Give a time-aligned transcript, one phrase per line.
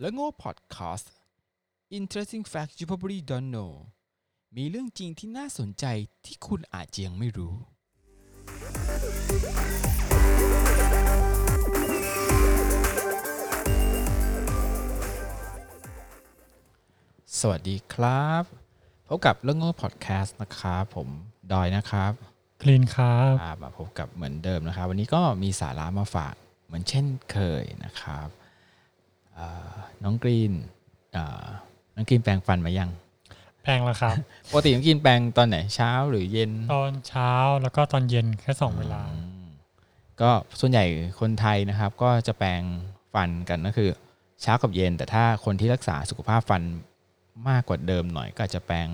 [0.00, 1.12] และโง่พอดแคสต์
[1.98, 3.72] Interesting Facts You Probably Don't Know
[4.56, 5.84] มีเรื่องจริงที่น่าสนใจ
[6.24, 7.54] ที่คุณอาจจะยังไม่รู้
[17.40, 18.42] สวัสดีครับ
[19.08, 21.08] พบกับเรื่องโง่พอดแคสต์นะครับผม
[21.52, 22.12] ดอยนะครับ
[22.62, 26.34] กรีนครับอ่ามาพบกับเหมือนเดิมนะครับ วันนี้ก็มีสาระมาฝาก
[26.66, 28.45] เหมือนเช่นเคยนะครับอ่า
[30.04, 30.52] น้องกรีน
[31.16, 31.44] อ่า
[31.94, 32.90] น้องกรีนแปรงฟันมายัง
[33.62, 34.14] แพงแล้วครับ
[34.50, 39.48] ปกติน้องกรีนแปรงตอนไหนเช้าหรือเย็น ตอนเช้าแล้วก็ตอนเย็นแค่สองเวลาอืม
[40.20, 40.84] ก็ส่วนใหญ่
[41.20, 42.62] คนไทยนะครับ ก็จะแปรง
[43.14, 43.90] ฟันกันก็คือ
[44.42, 46.62] เช้ากับเย็น แต่ถ้าคนที่รักษาสุขภาพฟัน
[47.48, 48.88] มากกว่าเดิมหน่อยก็อาจจะแปรง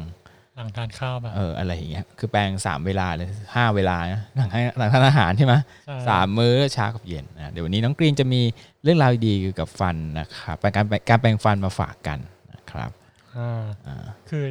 [0.57, 5.55] หลังทานข้าวแบบเอออะไรอย่างเงี้ยคือแปรงสามเวลาเลยห้าเวลานะหลังให้หลังทานอาหารใช่ไหม
[5.87, 8.41] ใช่สามมื้อเช้ากับเย็นนะเดี๋ยววันนี้น้องกรีนจะมี
[8.83, 12.19] เรื่องราวดีๆเกี่ยวกับฟันนะครับเป็นการการแปรงฟันมาฝากกัน
[12.53, 12.91] นะครับ
[13.37, 14.45] อ่าอ่าคือ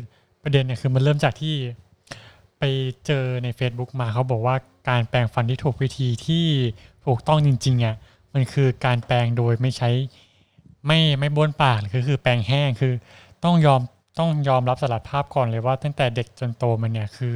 [0.44, 1.56] ประเด็นเนี่ยคือมันเริ่มจากที่
[2.60, 2.64] ไป
[3.06, 4.56] เจอใน Facebook มาเขาบอกว่า
[4.90, 6.46] การแปรงฟันที่ถูกวิธีที่
[7.06, 7.96] ถูกต้องจริงๆอะ
[8.34, 9.90] มันคือการแปรงโดยไม่ใช้
[10.88, 12.94] ไม่ไม่บ้วนปากคือคือแปรงแห้งคือ
[13.44, 13.82] ต้องยอม
[14.18, 17.36] ต้องยอมรับสารภาพก่อนเลยว่า ตั้งแต่เด็กจนโตมันเนี่ยคือ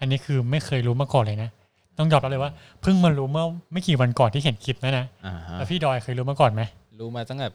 [0.00, 1.50] อันนี้คือไม่เคยรู้มาก่อนเลยนะ
[1.98, 2.52] ต้องยอมรับเลยว่า
[2.82, 6.62] เพิ่งมารู้เมื่อไม่กี่วันก่อนที่เห็นคลิปนะนะอ่าฮะแล้วพี่ดอยเคยรู้มาก่อนไหม
[6.98, 7.48] รู้มาตั้งแต่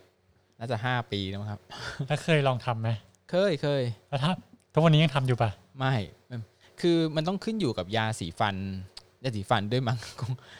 [0.59, 1.59] น่าจะห้าปีแล้วมั้งครับ
[2.07, 2.89] แล้วเคยลองทำไหม
[3.29, 4.31] เคยเคยแล้วถ้า
[4.73, 5.93] ทุกวันนี้ยังทำอยู่ปะไม่
[6.29, 6.41] มัน
[6.81, 8.55] คือมันต้องขึ้นอยู่กับยาสีฟัน
[9.23, 9.97] ยาสีฟันด้วยมั้ง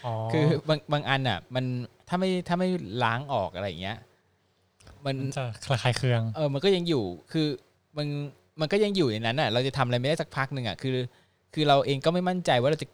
[0.05, 1.65] อ๋อคือบางบางอันอะ มัน
[2.07, 2.69] ถ้าไม่ถ้าไม่
[3.03, 3.97] ล้างออกอะไรอย่างเงี้ย
[5.05, 7.47] มันมันจะคลายๆเคือง เออ มันก็ยังอยู่ คือ
[7.97, 8.07] มัน
[8.59, 10.95] มันก็ยังอยู่ในนั้นอะ เราจะทำอะไรไม่ได้สักพักหนึ่งอะคือ
[11.53, 12.87] คือเราเองก็ไม่มั่นใจว่าเราจะ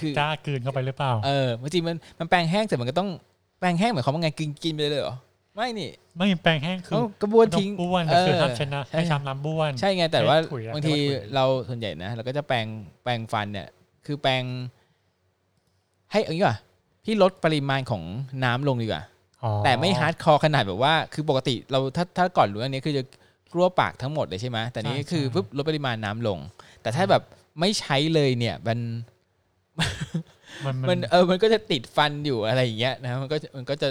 [0.00, 3.10] คือกล้ากลืนเข้าไปหรือเปล่าเออบางทีมันมันแปลงแห้งแต่มันก็ต้อง
[3.60, 5.16] แปลงแห้งเหมือนเขามว่าไงกินกินไปเลยเหรอ
[5.54, 12.66] ไม่นี่ไม่แปรงแห้งคือเขากระบวนต้องทิ้งบ้วนเออคือห้ามชนะใช่ให้ชามน้ำบ้วน ใช่ไงแต่ว่าถุยอะบางทีแต่ว่าถุยเราส่วนใหญ่นะเราก็จะแปลง
[13.04, 13.68] แปลงฟันเนี่ย
[14.06, 14.42] คือแปลง
[16.12, 16.58] ให้เอางี้ก่อน
[17.04, 18.02] พี่ลดปริมาณของ
[18.44, 19.02] น้ำลงดีกว่า
[19.44, 23.02] อ๋อแต่ไม่ hardcore ขนาดแบบว่า คือปกติเราถ้าถ้าก่อนรู้อันนี้คือจะ
[23.52, 26.38] กลั้วปากทั้งหมดเลยใช่ไหมแต่นี้คือปุ๊บลดปริมาณน้ำลง
[26.82, 27.22] แต่ถ้าแบบ
[27.60, 28.78] ไม่ใช้เลยเนี่ยมัน
[30.64, 33.88] มันมันมันเออมันก็จะติดฟันอยู่อะไรอย่างเงี้ยนะมันก็มันก็จะ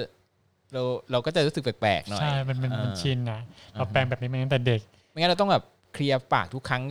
[0.73, 0.81] เรา
[1.12, 3.40] เราก็จะรู้สึกแปลกๆหน่อยใช่มันมันมันเออชินนะ
[3.73, 5.63] เราแปรงแบบนี้มาตั้งแต่เด็กไม่งั้นเราต้องแบบ
[5.94, 6.81] clear ปากทุกครั้ง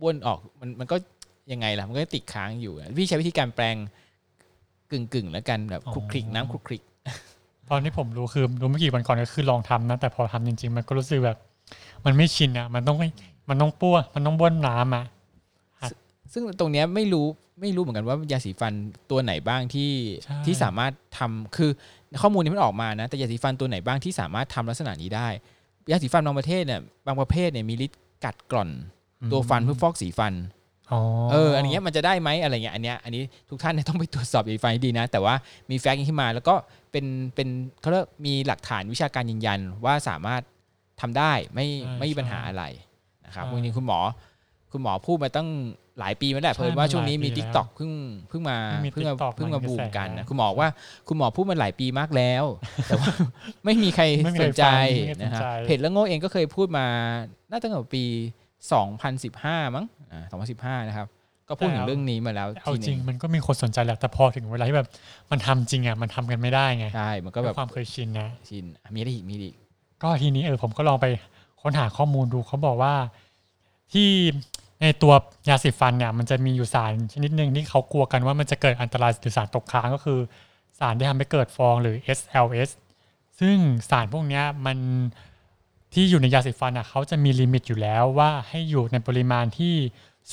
[0.00, 0.96] บ้วนออกมันมันก็
[1.52, 3.76] ยังไงล่ะมันก็ติดค้างอยู่อะพี่ใช้วิธีการแปลง
[4.90, 6.82] กึ่งกึ่งๆแล้วกันแบบอ๋อคลุกคลิกน้ำคลุกคลิก
[7.70, 11.38] ตอนที่ผมรู้คือรู้ไม่กี่วันก่อนก็คือลองทำนะแต่พอทำจริง ๆ มันก็รู้สึกแบบ
[12.04, 13.08] มันไม่ชินอะ มันต้องไม่
[13.48, 15.04] มันต้องป้วนมันต้องบ้วนน้ำอะ
[16.32, 17.26] ซึ่งตรงเนี้ยไม่รู้
[17.60, 18.72] ไม่รู้เหมือนกันว่ายาสีฟัน
[19.10, 19.90] ตัวไหนบ้างที่
[20.24, 21.70] ใช่ที่สามารถทำคือ
[22.22, 25.28] ข้อมูลนี้มันออกมานะ แต่ยาสีฟันตัวไหนบ้างที่สามารถทำลักษณะนี้ได้
[25.90, 28.70] ยาสีฟันบางประเทศเนี่ยบางประเภทเนี่ยมีฤทธิ์กัดกร่อน
[29.32, 30.34] ตัวฟันเพื่อฟอกสีฟัน
[30.92, 31.00] อ๋อ
[31.32, 35.34] เอออันเนี้ยมันจะได้ไหมอะไรเงี้ยอันเนี้ยอันนี้ทุกท่านเนี่ยต้องไปตรวจสอบอีกทีให้ดีนะ แต่ว่า
[35.70, 36.54] มี fact ขึ้นมา แล้วก็
[36.92, 37.48] เป็นเป็น
[37.80, 40.42] เขาเรียกมีหลักฐานวิชาการยืนยันว่าสามารถ
[41.00, 41.66] ทำได้ไม่
[41.98, 42.64] ไม่มีปัญหาอะไร
[43.26, 43.98] นะครับวันนี้คุณหมอ
[44.72, 45.48] คุณหมอพูดมาตั้ง
[45.98, 47.90] หลายปีมาแล้วเพิ่นว่าช่วงนี้มี TikTok เพิ่ง
[48.28, 48.58] เพิ่งมา
[48.92, 50.68] เพิ่งมาเพิ่งมาบูมกันนะคุณหมอว่า
[51.08, 52.44] คุณหมอพูดมาหลายปีมากแล้ว
[52.88, 53.08] แต่ว่า
[53.64, 54.04] ไม่มีใคร
[54.42, 54.64] สนใจ
[55.22, 56.86] นะครับเพจแล้วโง่เองก็เคยพูดมา
[57.50, 58.04] น่าจะตั้งแต่ปี
[58.88, 60.22] 2015 มั้งอ่า
[60.56, 61.08] 2015 นะครับ
[61.48, 64.88] ก็พูดถึงเรื่องนี้มาแล้วเอาทีจรินึงงมันก็มีคนสนใจแหละแต่พอถึงเวลาที่แบบ
[65.30, 68.64] มันทำจริงอะมันทำกันไม่ได้ไงใช่มันก็ด้แบวยบความเคยชินนะชิน
[68.94, 69.58] มีอะไรอีกมีอะไรอีก
[70.02, 71.06] ก็ทีนี้เออผมก็ลองไป
[71.62, 72.94] ค้นหาข้อมูลดูเขาบอกว่า
[73.92, 74.08] ที่
[74.82, 75.12] ในตัว
[75.48, 80.18] ยาสีฟันเนี่ยมันจะมีอยู่สารชนิดหนึ่งที่เขากลัวกันว่ามันจะเกิดอันตรายหรือสารตกค้างก็คือ
[80.78, 82.70] สารที่ทำให้เกิดฟองหรือ SLS
[83.40, 83.56] ซึ่ง
[83.90, 84.78] สารพวกนี้มัน
[85.94, 89.74] ที่อยู่ในยาสีฟันอะเขาจะมีลิมิตอยู่แล้วว่าให้อยู่ในปริมาณที่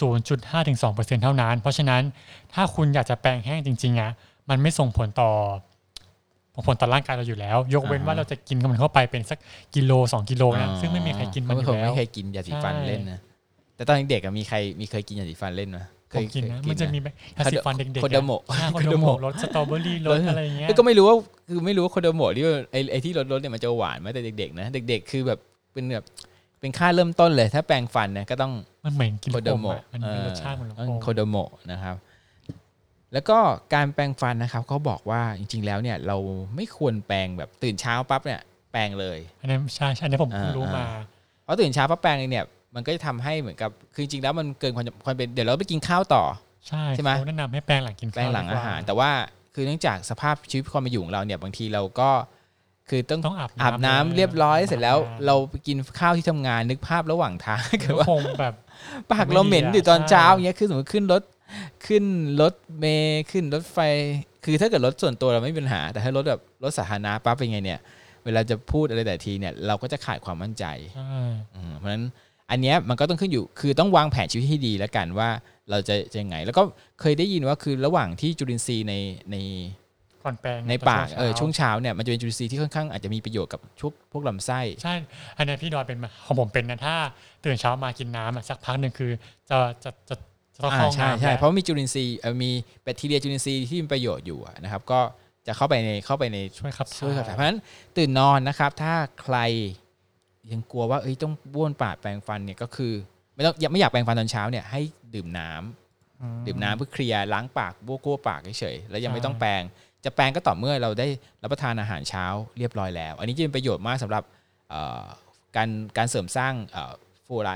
[0.04, 2.02] 0.5ถึง2%เท่านั้น เพราะฉะนั้น
[2.54, 4.12] ถ้าคุณอยากจะแปรงแห้งจริงๆอะ
[4.50, 5.31] มันไม่ส่งผลต่อ
[6.68, 9.40] ผลต่อร่างกายเราอยู่แล้ว ยกเว้นอ่าฮะว่าเราจะกินมันเข้าไปเป็นสัก
[9.75, 13.19] กิโลสองกิโลนะซึ่งไม่มีใครกินมันอยู่ผมแล้วไม่เคยกินยาสีฟันใช่เล่นนะ
[13.75, 15.80] แต่ตอนเด็กๆอะมีใครมีเคยกินยาสีฟันเล่นไหม
[16.10, 21.16] ผมเคยกินนะเคยมันจะมีแบบยาสีฟันเด็กๆโคโดโมะใช่โคโดโมะโมะรสสตรอเบอรี่รสอะไรอย่างเงี้ยก็ไม่รู้ว่า
[21.50, 25.40] คือไม่รู้ว่าโคโดโมะที่ว่าไอไอที่รสรสเนี่ยมันจะหวานไหมแต่เด็กๆนะเด็ก ๆ คือแบบ
[25.74, 26.06] เป็นแบบ
[26.60, 28.51] เป็นค่าเริ่มต้นเลย ถ้าแปรงฟันเนี่ยก็ต้อง
[28.86, 31.96] มันเหมือนกินลูกอมโคโดโมะอะมันเป็นรสชาติเหมือนลูกอมโคโดโมะนะครับ
[33.15, 33.38] แล้วก็
[33.73, 36.17] การแปรงฟันนะครับเขาบอกว่าจริง ๆ แล้วเนี่ยเรา
[36.56, 38.41] ไม่ควรแปรงแบบตื่นเช้าปั๊บเนี่ย
[38.71, 40.85] แปรงเลยอันนี้ใช่ใช่อันนี้ผมเพิ่งรู้มา
[41.44, 42.45] เพราะตื่นเช้าปั๊บแปรงเนี่ย
[42.75, 46.23] มันก็จะทำให้เหมือนกับคือจริงๆแล้วมันเกินความความเป็นเดี๋ยวเราไปกินข้าวต่อ
[46.67, 49.12] ใช่ใช่ไหมเขาแนะนำให้แปรงหลังกินแปรงข้าวหลังดีกว่อาหาร แต่ว่า
[49.53, 52.09] คือเนื่องจากสภาพชีวิตความเป็นอยู่ของเราเนี่ยบางทีเราก็
[52.89, 58.53] คือต้องต้องอาบอาบน้ำเรียบร้อยเสร็จแล้ว เราไปกินข้าวที่ทำงานนึกภาพระหว่างทางเกิดว่าคงแบบ
[59.12, 61.21] ปากเราเหม็นอยู่ตอนเช้าอย่างเงี้ยคือสมมติขึ้นรถ
[61.86, 62.03] ขึ้น
[62.42, 63.77] รถเมย์ขึ้นรถไฟ
[64.45, 67.80] คือถ้าเกิดรถส่วนตัวเราไม่มีปัญหา แต่ถ้ารถแบบรถสาธารณะปั๊บเป็นไงเนี่ย
[68.25, 70.65] เวลาจะพูดอะไรแต่ทีเนี่ยเราก็จะขาดความมั่นใจ
[71.77, 72.03] เพราะฉะนั้น
[72.51, 75.30] อันเนี้ยมันก็ต้องขึ้นอยู่ คือต้องวางแผนชีวิตให้ดีแล้วกันว่า
[75.69, 76.63] เราจะจะยังไง แล้วก็
[77.01, 78.94] เคยได้ยินว่าคือระหว่างที่จุลินทรีย์ใน
[79.31, 79.38] ใน
[80.24, 84.95] ก่อนแปลงในปากเออช่วงเช้าเนี่ยมันจะเป็นจุลินทรีย์ที่ค่อนข้างอาจจะมีประโยชน์กับชุกพวกลำไส้ใช่
[85.38, 86.95] อันนี้พี่ดอยเป็นของผมเป็นนะถ้า
[87.44, 89.12] ตื่นเช้ามากินน้ำสักพักหนึ่งคือ
[89.50, 90.15] จะจะจะ
[90.56, 92.52] จะต้องเข้าใช่ใช่เพราะมีจุลินทรีย์มี
[92.84, 95.00] แบคทีเรียจุลินทรีย์ที่มีประโยชน์อยู่นะครับ ก็
[95.48, 97.60] จะเข้าไปในเข้าไปในช่วยขับช่วยขับเพราะฉะนั้น
[97.98, 99.38] ตื่นนอนนะครับ ถ้าใคร
[100.52, 102.94] ยังกลัวว่าเอ้ยต้องบ้วนปากแปรงฟันเนี่ยก็คือ
[103.36, 104.81] ไม่ต้องไม่อยากแปรงฟันตอนเช้าเนี่ยให้
[105.16, 109.62] ดื่มน้ำดื่มน้ำเพื่อเคลียร์ล้างปากบ้วกั้วปากเฉยๆแล้วยังไม่ต้องแปรง
[110.06, 111.08] จะแปรงก็ต่อเมื่อเราได้
[111.44, 112.25] รับประทานอาหารเช้า
[112.58, 114.24] เรียบร้อยแล้ว อันนี้จะเป็นประโยชน์มากสำหรับ
[115.56, 116.54] การการเสริมสร้าง
[117.25, 117.50] ฟูไล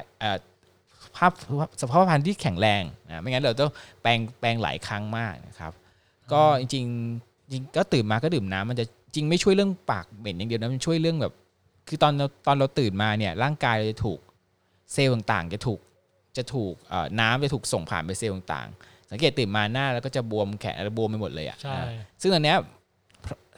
[1.16, 1.32] ภาพ
[1.82, 5.72] สภาพพันธุ์ที่แข็งแรงนะไม่งั้นเราต้องแปรงแปรงหลายครั้งมากนะครับ
[6.32, 8.86] ก็จริงๆจริงก็ตื่นมาก็ดื่มน้ำมันจะ
[9.16, 11.34] จริงไม่ช่วยเรื่องปากเหม็นอย่างเดียวนะมันช่วยเรื่องแบบ
[11.88, 14.20] คือตอนเราตอนเราตื่นมาเนี่ยร่างกายเราจะถูก
[14.94, 15.80] เซลล์ต่างๆ จะถูก
[16.38, 16.74] จะถูก
[17.20, 21.58] น้ำจะถูกส่งผ่านไปเซลล์ต่างๆ สังเกตตื่นมาหน้าแล้วก็จะบวมแขนบวมไปหมดเลยอะ
[22.22, 22.58] ซึ่งอันเนี้ย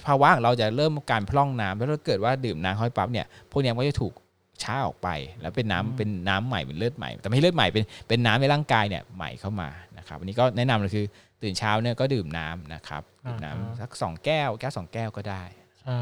[0.05, 4.13] ภาวะเราจะเริ่มการพร่องน้ำแล้วถ้าเกิดว่าดื่มน้ำค่อยปั๊บเนี่ยพวกนี้ก็จะถูก
[4.63, 5.09] ช้าออกไป
[5.41, 11.05] แล้วเป็นน้ำเป็นน้ำใหม่เป็นเลือดใหม่ แต่ไม่เลือดใหม่เป็นเป็นน้ำในร่างกายเนี่ยใหม่เข้ามานะครับอันนี้ก็แนะนำเลยคือ
[11.41, 15.43] ตื่นเช้าเนี่ยก็ดื่มน้ำนะครับดื่มน้ำสักสองแก้วแก้วสองแก้วก็ได้
[15.81, 16.01] ใช่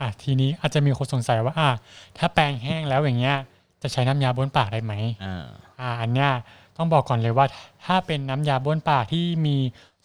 [0.00, 1.70] อะทีนี้อาจจะมีคนสงสัยว่าอะ
[2.18, 3.36] ถ้าแปรงแห้งแล้วอย่างเงี้ย
[3.82, 4.94] จะใช้น้ำยาบ้วนปากได้ไหม
[5.24, 5.44] อ่า
[5.80, 6.30] อ่าอันเนี้ย
[6.76, 7.46] ต้องบอกก่อนเลยว่า
[7.86, 9.56] ถ้าเป็นน้ำยาบ้วนปากที่มี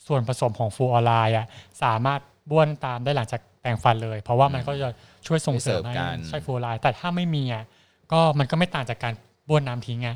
[0.07, 1.45] ส่วนผสมของฟูออไลน์อะ
[1.83, 2.19] สามารถ
[2.50, 4.89] บ้วนตามได้หลังจากแปรงฟันเลย เพราะว่ามันก็จะ
[5.27, 5.95] ช่วยส่งเสริมให้
[6.27, 7.65] ใช้ฟูออไลน์แต่ถ้าไม่มีอะ
[8.12, 9.13] ก็มันก็ไม่ต่างจากการ
[9.50, 10.09] บ้วนน้ำทิ้งไง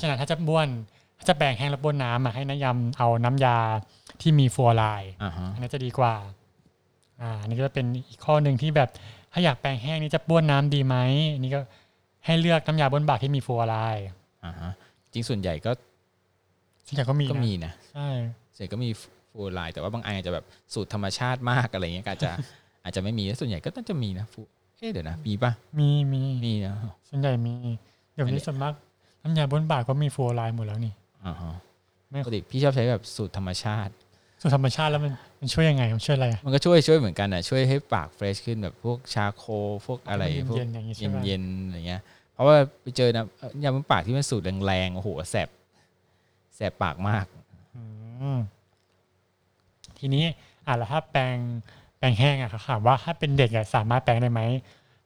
[0.00, 0.68] ฉะนั้นถ้าจะบ้วน
[1.18, 3.58] ถ้าจะแปรงแห้งแล้วบ้วนน้ำอะให้แนะนำเอาน้ำยา
[4.20, 5.12] ที่มีฟูออไลน์
[5.52, 6.14] อันนี้จะดีกว่า
[7.22, 8.88] อ่าอันนี้ก็เป็นอีกข้อหนึ่งที่แบบ
[9.32, 10.96] ถ้าอยากแปรงแห้งนี่จะบ้วนน้ำดีไหม
[11.34, 11.60] อันนี้ก็
[12.26, 14.04] ให้เลือกน้ำยาบนบากที่มีฟูออไลน์
[14.44, 14.72] อ่าฮะ
[15.12, 15.70] จริงส่วนใหญ่ก็
[16.86, 18.08] ส่วนใหญ่ก็มีก็มีนะใช่
[18.54, 18.90] ส่วนใหญ่ก็มี
[19.30, 20.44] ฟูออไลน์แต่ว่าบางอันอาจจะแบบ
[20.74, 22.32] สูตรธรรมชาติมากอะไรเงี้ยอาจจะ
[22.86, 24.40] อาจจะไม่มีส่วนใหญ่ก็น่าจะมีนะฟู
[24.78, 26.74] เอ๊เดี๋ยวนะมีปะมีมีมีนะ
[27.08, 27.54] ส่วนใหญ่มี
[28.14, 28.72] เดี๋ยวนี้ส่วนมาก
[29.22, 30.92] น้ำยาบนบากก็มีฟูออไลน์หมดแล้วนี่
[31.26, 31.54] อ่าฮะ
[32.22, 33.92] ปกติพี่ชอบใช้แบบสูตรธรรมชาติ
[34.42, 39.44] สูตรธรรมชาติแล้วมันมันช่วยยังไงมันช่วยอะไรมันก็ช่วยช่วยเหมือนกันนะช่วยให้ปากเฟรชขึ้นแบบพวกชาโค
[39.86, 42.02] พวกอะไรพวกเย็นเย็นอะไรเงี้ย
[42.32, 43.24] เพราะว่าไปเจอนะ
[43.64, 45.48] ยาบนปากที่มันสูตรแรงๆโอ้โหแสบ
[46.56, 47.26] แสบปากมาก
[49.98, 50.24] ทีนี้
[50.66, 51.36] อะแล้วถ้าแปรง
[51.98, 54.40] แปรงแห้งอะถามว่าถ้าเป็นเด็กสามารถแปรงได้ไหม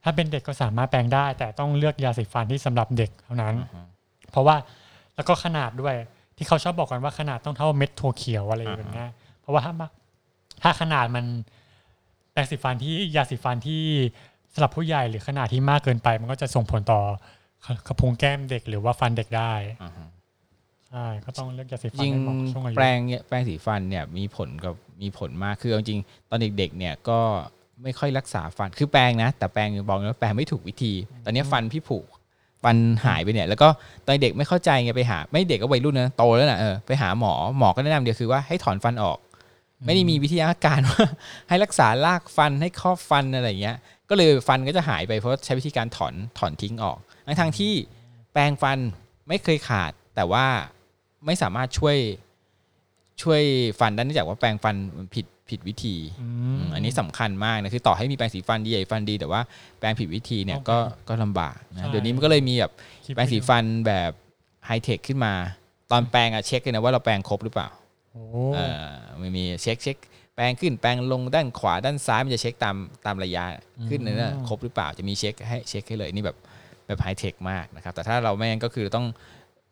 [0.03, 3.55] ถ้าเป็นเด็กก็สามารถแปรงได้ แต่ต้องเลือกยาสีฟันที่สำหรับเด็กเท่านั้น
[4.31, 4.55] เพราะว่า
[5.15, 5.95] แล้วก็ขนาดด้วย
[6.37, 9.05] ที่เขาชอบบอกกันว่าขนาดต้องเท่าเม็ดถั่วเขียวอะไรแบบนี้
[9.39, 9.73] เพราะว่าถ้า
[10.63, 11.25] ถ้าขนาดมัน
[12.31, 13.83] แปรงสีฟันที่ยาสีฟันที่
[14.53, 17.01] สำหรับผู้ใหญ่หรือขนาดที่มากเกินไป มันก็จะส่งผลต่อ
[17.87, 19.53] กระพุ้งแก้มเด็กหรือว่าฟันเด็กได้
[20.91, 25.99] ใช่ก็ต้องเลือกยาสีฟันให้เหมาะช่วงอายุแปรงเนี่ยแปรงสีฟันเนี่ยมีผลกับมีผลมากคือจริง
[26.29, 27.19] ตอนเด็กๆเนี่ยก็
[27.83, 30.93] ไม่ค่อยรักษาฟันคือแปรงนะ แต่แปรงบอกเลยว่าแปรงไม่ถูกวิธี
[31.25, 31.99] ตอนนี้ฟันพี่ผุ
[32.63, 33.67] ฟันหายไปเนี่ย แล้วก็
[34.03, 39.17] ตอนเด็กไม่เข้าใจไงไปหา ไม่เด็กก็วัยรุ่นนะโตแล้วนะเออไปหาหมอหมอก็แนะนำเดียวคือว่าให้ถอนฟันออก
[39.85, 41.05] ไม่ได้มีวิทยาการว่า
[41.49, 43.77] ให้รักษารากฟันให้ครอบฟันอะไรเงี้ย
[44.09, 47.73] ก็เลยฟันก็จะหายไปเพราะใช้วิธีการถอนถอนทิ้งออกทั้งทางที่
[48.33, 48.79] แปรงฟัน
[49.27, 50.45] ไม่เคยขาดแต่ว่า
[51.25, 51.97] ไม่สามารถช่วย
[53.21, 53.41] ช่วย
[53.79, 54.75] ฟันได้เนื่องจากว่าแปรงฟัน
[55.15, 55.95] ผิดผิดวิธี
[56.73, 59.41] อันนี้สำคัญมากนะคือต่อให้มีแปรงสีฟันดียาสีฟันดี แต่ว่า
[59.79, 60.77] แปรงผิดวิธีเนี่ยก็
[61.09, 62.71] ก็ลำบากนะเดี๋ยวนี้มันก็เลยมีแบบ
[63.15, 64.11] แปรงสีฟันแบบ
[64.65, 65.33] ไฮเทคขึ้นมา
[65.91, 67.69] ตอนแปรงอะเช็คเลยนะว่าเราแปรงครบหรือเปล่า
[68.55, 68.83] เออ
[69.19, 69.97] ไม่มีเช็คเช็ค
[70.35, 72.75] แปรงขึ้นแปรงลงด้านขวาด้านซ้ายมันจะเช็คตาม
[73.05, 73.43] ตามระยะ
[73.89, 76.37] ขึ้นนะครบหรือเปล่าจะมีเช็คให้เช็คให้เลยนี่แบบ
[76.87, 79.05] แบบไฮเทคมากนะครับแต่ถ้าเราไม่งั้นก็คือต้อง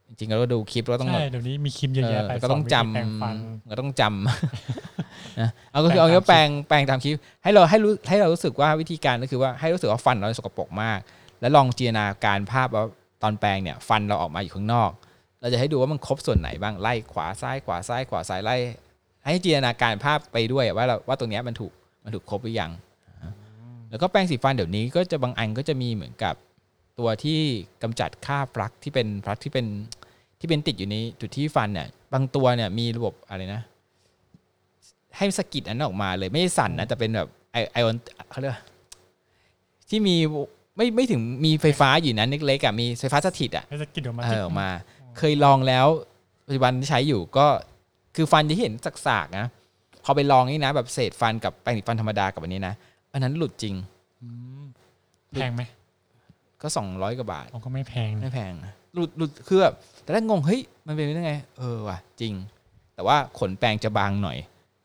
[0.10, 11.00] จริงๆเราดูคลิปเราต้องใช่เดี๋ยวนี้มีคลิปเยอะแยะไปก็ต้องจำก็ต้องจำนะเอาก็คือเอาเงี้ยแปลงแปลงตามคลิป ให้เราให้รู้ให้เรารู้สึกว่าวิธีการก็คือว่าให้รู้สึกว่าฟันเราสกปรกมาก
[11.42, 12.84] แล้วลองจินตนาการภาพว่า
[13.24, 14.92] ตอนแปลงเนี่ย ฟันเราออกมาอยู่ข้างนอก
[15.42, 18.56] เราจะให้ดูว่ามันครบส่วนไหนบ้างไล่ขวาซ้ายขวาซ้ายขวาซ้ายไล่
[19.26, 21.72] ให้จินตนาการภาพไปด้วยว่าเราว่าตรงนี้มันถูก
[22.04, 22.72] มันถูกครบหรือยัง
[23.90, 26.36] แล้วก็แปรงสีฟันเดี๋ยวนี้ก็จะบางอันก็จะมีเหมือนกับ
[27.00, 27.40] ตัวที่
[27.84, 29.66] กำจัดค่าปลั๊กที่เป็นปลั๊กที่เป็น
[30.40, 33.62] ที่เป็นติดอยู่ในจุดที่ฟันเนี่ยบางตัวเนี่ยมีระบบอะไรนะ
[35.18, 37.96] ให้สกิดอันนั้นออกมาเลยไม่ใช่สั่นนะแต่เป็นแบบไอไอออน
[38.32, 38.54] เขาเรียก
[39.90, 40.16] ที่มี
[40.78, 44.70] ไม่ไม่ถึงมีไฟฟ้าอยู่นั้นเล็กๆอะมีไฟฟ้าสถิตอะแล้วจะกินออกมาเออออกมา
[45.18, 45.88] เคยลองแล้ว
[46.46, 47.48] ปัจจุบันที่ใช้อยู่ก็
[48.16, 48.74] คือฟันที่เห็น
[49.08, 49.46] สากๆนะ
[50.04, 52.74] พอไปลองนี่นะ แบบเศษฟันกับแปรงสีฟันธรรมดากับอันนี้นะ
[53.14, 53.76] อันนั้นหลุดจริง
[54.22, 54.28] อื
[54.62, 54.64] ม
[55.34, 55.62] แพงไหม
[56.62, 62.34] ก็สองร้อยกว่าบาทเราก็ไม่แพงนะไม่แพงนะ หลุดหลุดคือแบบแต่แรกงงเฮ้ยมันเป็นไปได้ไง เออว่ะจริง
[62.96, 64.38] แต่ว่าขนแปรงจะบางหน่อย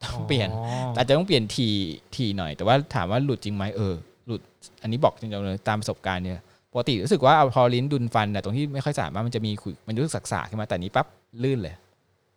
[0.03, 1.69] ต้องเปลี่ยนอ๋ออาจจะต้องเปลี่ยนที
[2.15, 3.95] ทีหน่อย แต่ว่าถามว่าหลุดจริงไหมเออ
[4.27, 4.41] หลุด
[4.83, 6.41] อันนี้บอกจริงๆเลยตามประสบการณ์เนี่ย
[6.73, 11.07] ปกติรู้สึกว่าเอาพอลิ้นดุนฟันแต่ตรงที่ไม่ค่อยสามารถมันจะมีขุยมันรู้สึกสักๆขึ้นมาแต่นี้ปั๊บ
[11.43, 11.75] ลื่นเลย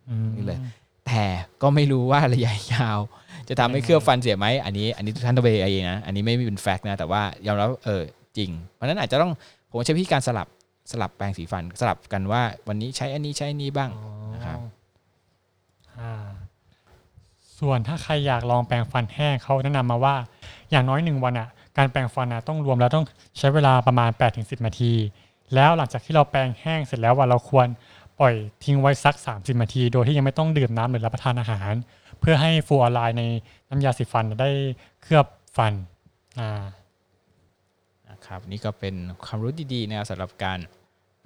[0.09, 0.59] อืมนี่เลย
[1.07, 1.24] แต่
[1.62, 3.00] ก็ไม่รู้ว่าระยะยาว
[3.50, 8.03] จะทำให้เคลือบฟันเสียไหมอันนี้อันนี้ทุกท่านต้องไปเองนะอันนี้ไม่เป็นแฟกต์นะแต่ว่ายอมรับเออ
[8.38, 9.31] จริง เพราะฉะนั้นอาจจะต้อง
[9.69, 10.47] ผมใช้วิธีการสลับ
[10.91, 14.60] สลับแปรงสีฟันสลับกันว่า วันนี้ใช้อันนี้ใช้อันนี้บ้างอ๋อนะครับ
[16.00, 16.27] อ่า
[17.60, 20.15] ส่วนถ้าใครอยากลองแปรงฟันแห้งเขาแนะนำมาว่า
[20.72, 23.06] อย่างน้อยหนึ่งวันอะ การแปรงฟันอะต้องรวมแล้วต้อง
[23.38, 24.94] ใช้เวลาประมาณ8-10นาที
[25.53, 27.67] แล้วหลังจากที่เราแปรงแห้งเสร็จแล้วว่าเราควร
[28.20, 31.74] ปล่อยทิ้งไว้สัก 30นาที โดยที่ยังไม่ต้องดื่มน้ำหรือรับประทานอาหาร
[32.20, 33.24] เพื่อให้ฟลูออไรด์ใน
[33.70, 34.51] น้ำยาสีฟันได้
[35.01, 35.25] เคลือบ
[35.58, 35.74] ฟัน
[36.39, 36.63] อ่า
[38.10, 40.76] นะครับนี่ก็เป็นความรู้ดีๆนะครับสำหรับการแ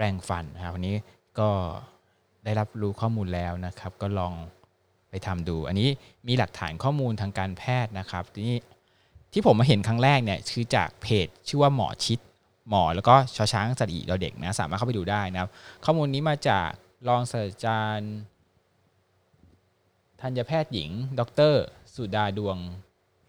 [0.02, 0.96] ปรงฟันนะครับวันนี้
[1.40, 1.50] ก็
[2.44, 4.34] ได้รับรู้ข้อมูลแล้วนะครับ ก็ลอง
[5.10, 5.90] ไปทำดู อันนี้
[6.28, 8.58] มีหลักฐานข้อมูลทางการแพทย์นะครับทีนี้
[9.34, 12.20] ที่ผมมาเห็นครั้งแรกเนี่ยคือจากเพจชื่อว่าหมอชิด
[12.70, 15.50] หมอแล้วก็ชอช้างสระอีเราเด็กนะสามารถเข้าไปดูได้นะครับ
[15.86, 16.70] ข้อมูลนี้มาจาก
[17.08, 18.14] รองศาสตราจารย์
[20.22, 20.90] ธัญแพทย์หญิง
[21.20, 21.54] ดร
[21.96, 22.58] สุดาดวง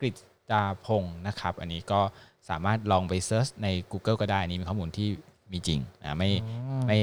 [0.00, 0.14] กฤษ
[0.52, 2.00] ดาพงศ์นะครับ อันนี้ก็
[2.49, 5.09] สามารถลองไปเซิร์ชใน Google ก็ได้อนนี้เป็นข้อมูลที่
[5.52, 6.30] มีจริงนะไม่
[6.87, 6.99] ไม่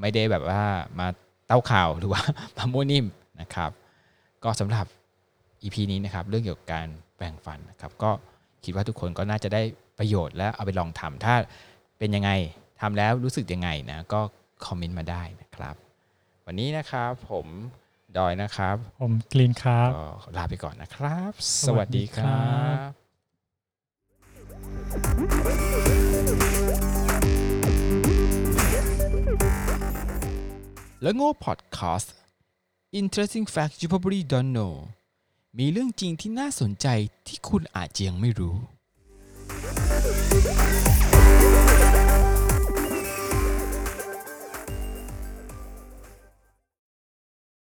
[0.00, 0.62] ไม่ได้แบบว่า
[0.98, 1.06] มา
[1.46, 2.22] เต้าข่าวหรือว่า
[2.56, 3.06] มามั่วนิ่ม
[3.40, 3.70] นะครับ
[4.44, 4.86] ก็สำหรับ
[5.62, 8.10] EP นี้นะครับเรื่องเกี่ยวกับการแปรงฟันนะครับก็
[8.64, 9.62] คิดว่าทุกคนก็น่าจะได้
[9.98, 11.34] ประโยชน์และเอาไปลองทำถ้า
[11.98, 12.30] เป็นยังไง
[12.80, 14.20] ทำแล้วรู้สึกยังไงนะก็
[14.66, 15.74] คอมเมนต์มาได้นะครับ
[16.46, 17.46] วันนี้นะครับผม
[18.16, 20.02] ดอยนะครับ ผมกรีนครับก็
[20.36, 21.32] ลาไปก่อนนะครับ
[21.64, 22.90] สสวัวัสสดีดีคครัรับ
[31.02, 32.14] แล้วโง่พอดแคสต์
[33.00, 34.74] Interesting Facts You Probably Don't Know
[35.58, 36.86] มีเรื่องจริงที่น่าสนใจ
[37.26, 38.56] ที่คุณอาจยังไม่รู้